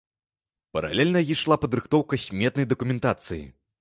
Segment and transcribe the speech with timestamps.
[0.77, 3.43] Паралельна ішла падрыхтоўка сметнай дакументацыі.